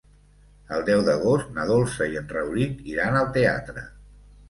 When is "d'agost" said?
1.09-1.53